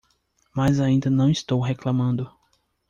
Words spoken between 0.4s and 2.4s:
Mas ainda não estou reclamando.